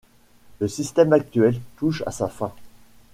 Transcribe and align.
Le 0.59 0.67
système 0.67 1.13
actuel 1.13 1.59
touche 1.77 2.01
à 2.07 2.11
sa 2.11 2.27
fin. 2.27 2.51